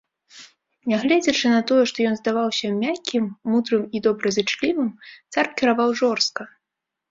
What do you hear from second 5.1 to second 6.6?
цар кіраваў жорстка.